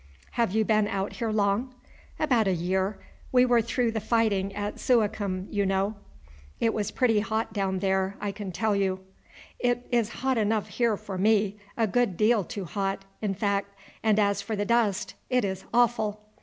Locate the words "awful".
15.71-16.19